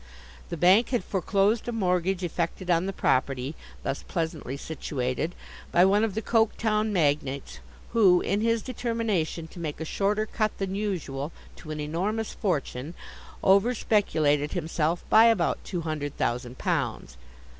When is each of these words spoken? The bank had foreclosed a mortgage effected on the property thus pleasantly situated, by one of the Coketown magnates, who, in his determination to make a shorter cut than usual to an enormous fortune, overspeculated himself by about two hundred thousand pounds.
The 0.49 0.57
bank 0.57 0.89
had 0.89 1.03
foreclosed 1.03 1.67
a 1.67 1.71
mortgage 1.71 2.23
effected 2.23 2.71
on 2.71 2.87
the 2.87 2.91
property 2.91 3.53
thus 3.83 4.01
pleasantly 4.01 4.57
situated, 4.57 5.35
by 5.71 5.85
one 5.85 6.03
of 6.03 6.15
the 6.15 6.23
Coketown 6.23 6.91
magnates, 6.91 7.59
who, 7.91 8.19
in 8.21 8.41
his 8.41 8.63
determination 8.63 9.47
to 9.49 9.59
make 9.59 9.79
a 9.79 9.85
shorter 9.85 10.25
cut 10.25 10.57
than 10.57 10.73
usual 10.73 11.31
to 11.57 11.69
an 11.69 11.79
enormous 11.79 12.33
fortune, 12.33 12.95
overspeculated 13.43 14.53
himself 14.53 15.07
by 15.07 15.25
about 15.25 15.63
two 15.63 15.81
hundred 15.81 16.17
thousand 16.17 16.57
pounds. 16.57 17.15